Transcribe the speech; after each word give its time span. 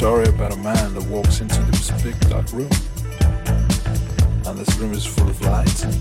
story 0.00 0.28
about 0.28 0.50
a 0.50 0.56
man 0.56 0.94
that 0.94 1.06
walks 1.10 1.42
into 1.42 1.60
this 1.64 1.90
big 2.02 2.18
dark 2.30 2.50
room. 2.54 2.70
And 4.46 4.58
this 4.58 4.74
room 4.78 4.94
is 4.94 5.04
full 5.04 5.28
of 5.28 5.38
lights 5.42 5.82
and 5.82 5.94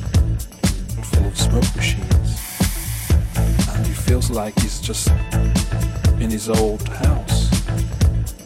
full 1.06 1.26
of 1.26 1.38
smoke 1.38 1.76
machines. 1.76 2.40
And 3.68 3.86
he 3.86 3.92
feels 3.92 4.32
like 4.32 4.58
he's 4.62 4.80
just 4.80 5.10
in 6.22 6.32
his 6.32 6.48
old 6.48 6.88
house. 6.88 7.50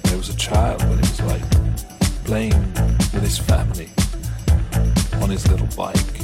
There 0.06 0.18
was 0.18 0.30
a 0.30 0.38
child 0.38 0.82
when 0.86 0.94
he 0.98 1.08
was 1.08 1.22
like 1.22 1.48
playing 2.26 2.58
with 3.14 3.22
his 3.22 3.38
family 3.38 3.92
on 5.22 5.30
his 5.30 5.48
little 5.48 5.70
bike, 5.78 6.18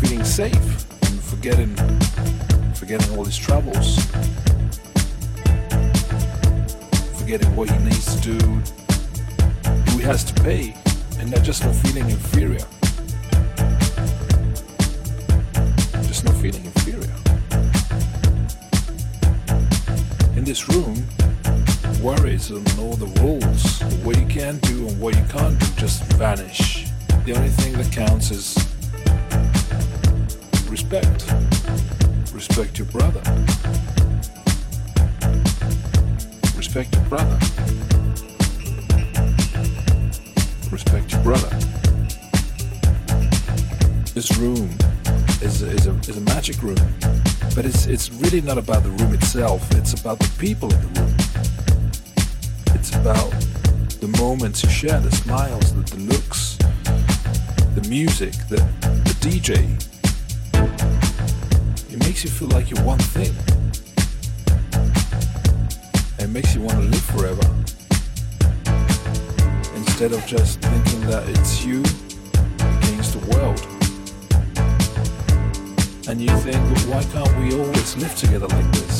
feeling 0.00 0.24
safe 0.24 0.90
and 1.02 1.20
forgetting 1.20 1.76
forgetting 2.72 3.14
all 3.14 3.26
his 3.26 3.36
troubles 3.36 3.98
forgetting 7.24 7.56
what 7.56 7.70
he 7.70 7.78
needs 7.78 8.20
to 8.20 8.36
do, 8.36 8.38
do 9.86 9.98
has 10.04 10.24
to 10.24 10.42
pay, 10.42 10.76
and 11.18 11.30
not 11.30 11.42
just 11.42 11.64
not 11.64 11.74
feeling 11.76 12.10
inferior. 12.10 12.66
Just 16.06 16.26
not 16.26 16.34
feeling 16.34 16.62
inferior. 16.66 17.14
In 20.36 20.44
this 20.44 20.68
room, 20.68 21.02
worries 22.02 22.50
and 22.50 22.68
all 22.78 22.94
the 22.94 23.10
rules, 23.22 23.80
what 24.04 24.18
you 24.18 24.26
can 24.26 24.58
do 24.58 24.86
and 24.86 25.00
what 25.00 25.16
you 25.16 25.24
can't 25.30 25.58
do 25.58 25.66
just 25.76 26.02
vanish. 26.18 26.84
The 27.24 27.34
only 27.34 27.48
thing 27.48 27.72
that 27.78 27.90
counts 27.90 28.32
is 28.32 28.54
respect. 30.68 31.24
Respect 32.34 32.78
your 32.78 32.88
brother. 32.88 33.22
Respect 36.74 36.96
your 36.96 37.04
brother. 37.04 37.38
Respect 40.72 41.12
your 41.12 41.22
brother. 41.22 41.48
This 44.12 44.36
room 44.38 44.68
is, 45.40 45.62
is, 45.62 45.86
a, 45.86 45.92
is 45.92 46.16
a 46.16 46.20
magic 46.22 46.60
room, 46.64 46.74
but 47.54 47.64
it's, 47.64 47.86
it's 47.86 48.10
really 48.14 48.40
not 48.40 48.58
about 48.58 48.82
the 48.82 48.90
room 48.90 49.14
itself, 49.14 49.70
it's 49.76 49.92
about 50.00 50.18
the 50.18 50.28
people 50.40 50.68
in 50.74 50.80
the 50.80 51.00
room. 51.00 51.14
It's 52.74 52.92
about 52.96 53.30
the 54.00 54.12
moments 54.18 54.64
you 54.64 54.68
share, 54.68 54.98
the 54.98 55.12
smiles, 55.12 55.72
the, 55.76 55.82
the 55.94 56.02
looks, 56.02 56.56
the 57.76 57.86
music, 57.88 58.32
the, 58.48 58.56
the 58.80 59.14
DJ. 59.20 59.80
It 61.92 62.00
makes 62.00 62.24
you 62.24 62.30
feel 62.30 62.48
like 62.48 62.68
you're 62.68 62.84
one 62.84 62.98
thing. 62.98 63.53
Makes 66.34 66.56
you 66.56 66.62
want 66.62 66.78
to 66.78 66.86
live 66.86 67.00
forever. 67.00 67.46
Instead 69.76 70.10
of 70.10 70.26
just 70.26 70.60
thinking 70.60 71.00
that 71.02 71.28
it's 71.28 71.64
you 71.64 71.78
against 72.58 73.12
the 73.14 73.24
world. 73.30 73.60
And 76.08 76.20
you 76.20 76.36
think, 76.38 76.56
but 76.70 76.80
why 76.90 77.04
can't 77.12 77.38
we 77.38 77.56
always 77.56 77.96
live 77.98 78.16
together 78.16 78.48
like 78.48 78.72
this? 78.72 78.93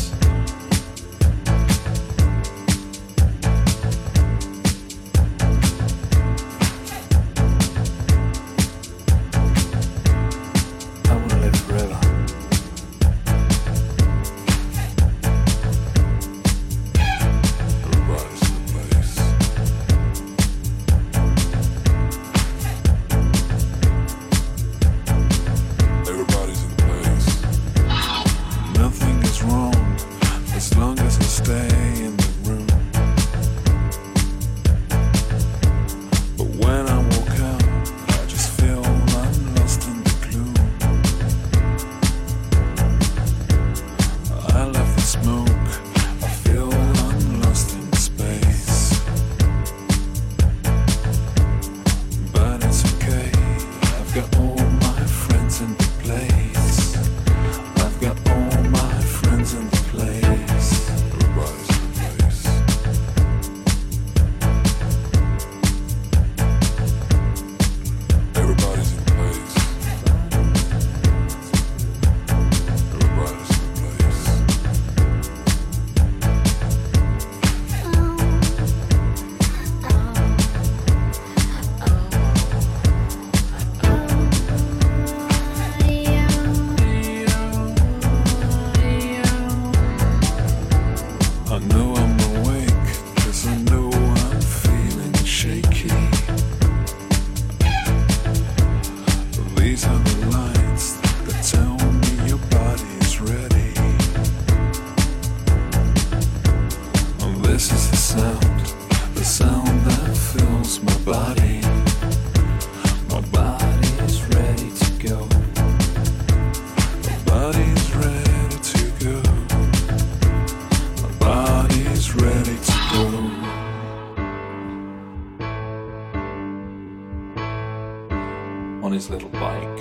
His 129.04 129.10
little 129.10 129.28
bike, 129.28 129.78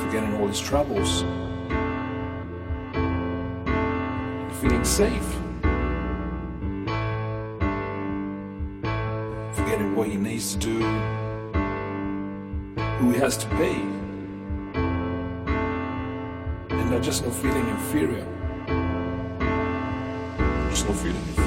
forgetting 0.00 0.34
all 0.40 0.48
his 0.48 0.60
troubles, 0.60 1.22
feeling 4.60 4.84
safe, 4.84 5.28
forgetting 9.54 9.94
what 9.94 10.08
he 10.08 10.16
needs 10.16 10.54
to 10.54 10.58
do, 10.58 10.78
who 12.98 13.10
he 13.12 13.18
has 13.18 13.36
to 13.36 13.46
pay 13.50 13.80
and 16.70 16.90
not 16.90 17.02
just 17.02 17.24
no 17.24 17.30
feeling 17.30 17.68
inferior. 17.68 18.26
Just 20.70 20.88
no 20.88 20.94
feeling 20.94 21.16
inferior. 21.16 21.43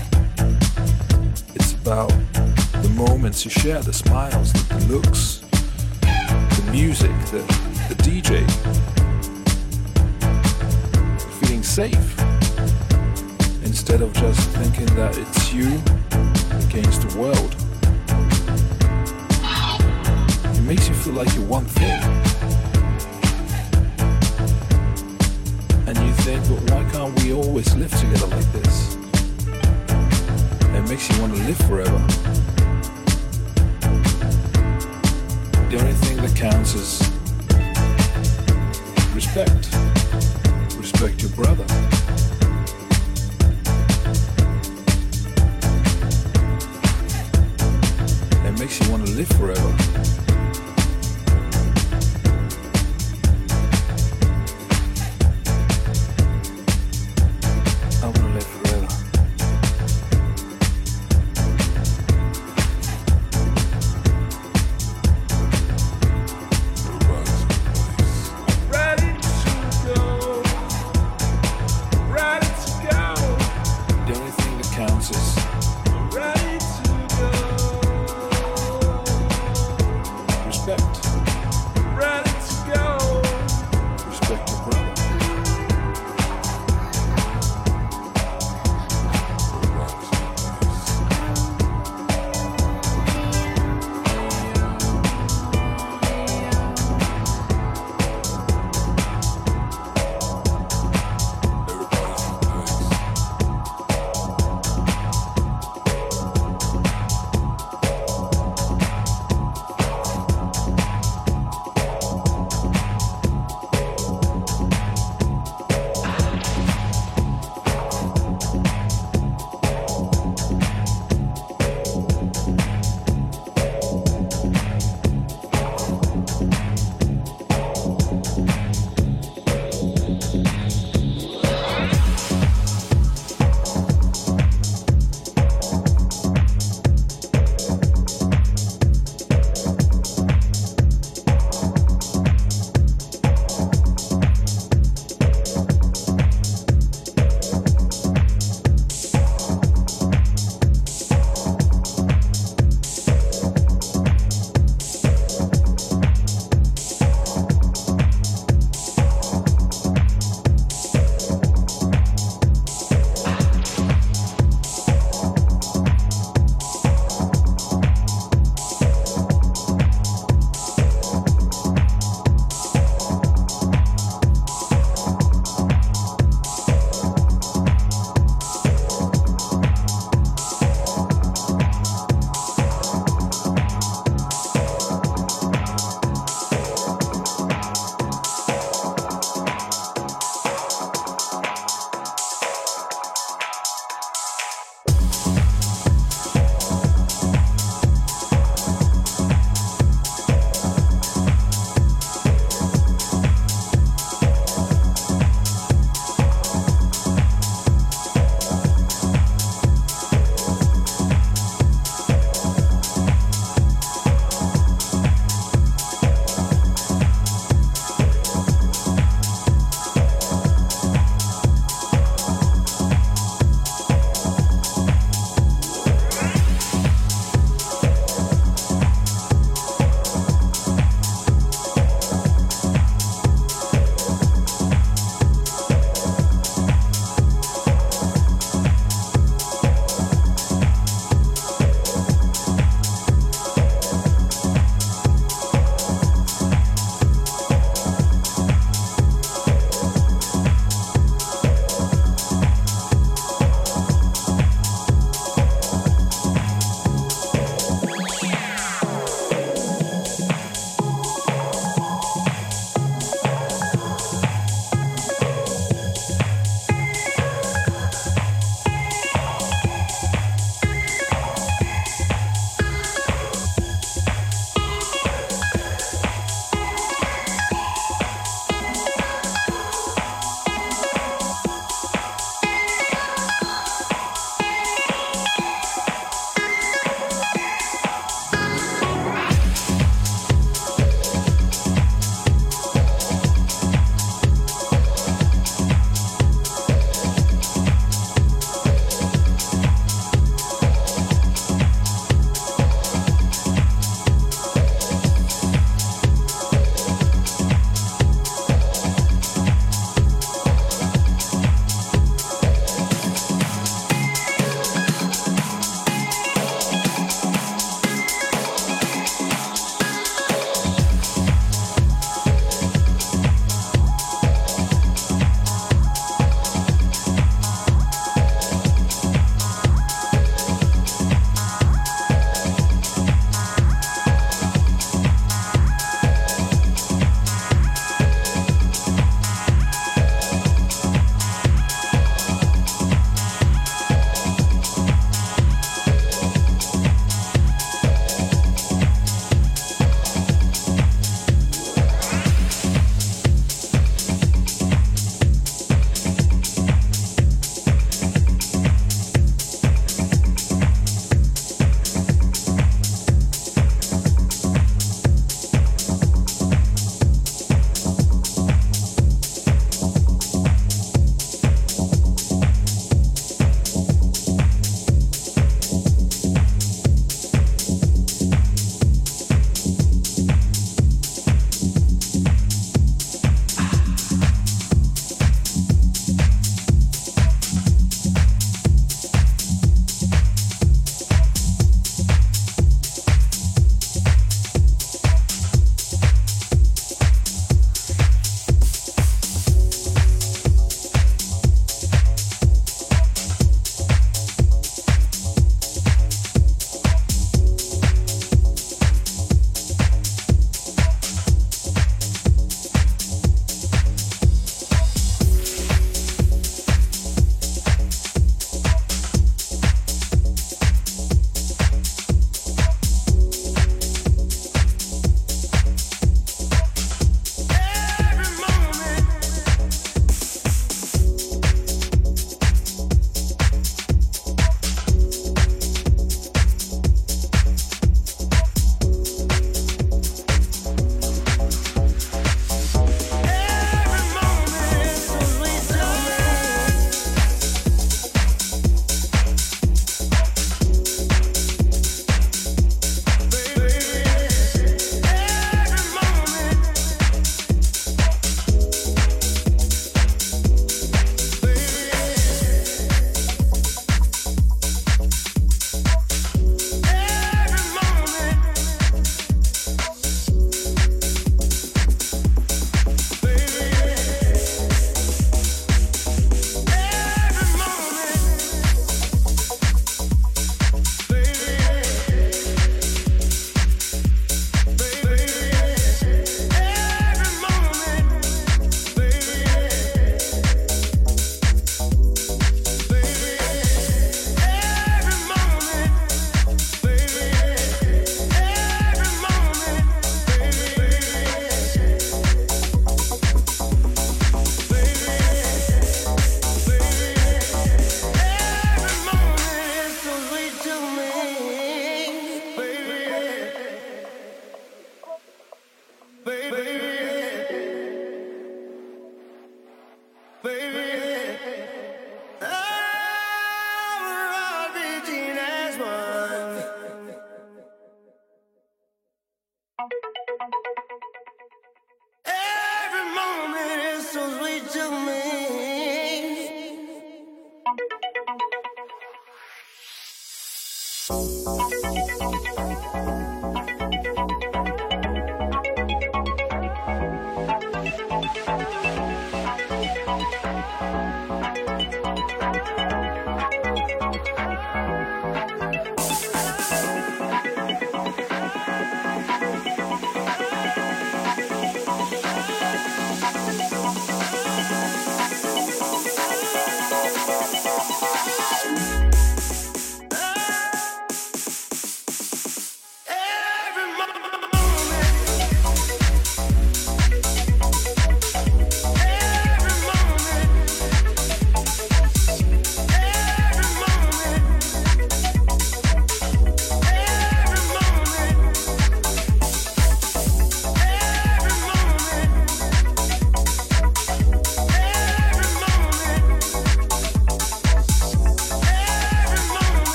It's 1.56 1.74
about 1.74 2.10
the 2.84 2.90
moments 2.96 3.44
you 3.44 3.50
share, 3.50 3.82
the 3.82 3.92
smiles, 3.92 4.54
the, 4.54 4.86
looks, 4.88 5.40
the 6.02 6.70
music, 6.72 7.10
the, 7.32 7.42
the 7.90 7.96
DJ. 8.06 8.46
Feeling 11.40 11.64
safe 11.64 12.20
instead 13.64 14.04
of 14.04 14.14
just 14.14 14.50
thinking 14.52 14.86
that 14.98 15.18
it's 15.18 15.52
you 15.52 15.82
against 16.68 17.02
the 17.02 17.18
world. 17.18 17.56
It 20.56 20.62
makes 20.62 20.88
you 20.88 20.94
feel 20.94 21.14
like 21.14 21.34
you're 21.34 21.48
one 21.48 21.66
thing. 21.66 22.00
And 25.88 25.98
you 25.98 26.14
think, 26.22 26.48
but 26.48 26.72
why 26.72 26.88
can't 26.92 27.20
we 27.24 27.34
always 27.34 27.74
live 27.76 27.92
together 28.00 28.28
like 28.28 28.52
this? 28.52 28.93
Makes 30.94 31.10
you 31.10 31.22
want 31.22 31.36
to 31.36 31.44
live 31.46 31.58
forever. 31.58 31.98
The 35.72 35.78
only 35.80 35.94
thing 35.94 36.18
that 36.18 36.36
counts 36.36 36.76
is 36.76 37.02
respect. 39.16 39.74
Respect 40.78 41.24
your 41.24 41.32
brother. 41.32 41.66
It 48.48 48.60
makes 48.60 48.80
you 48.80 48.92
want 48.92 49.08
to 49.08 49.14
live 49.14 49.30
forever. 49.30 49.93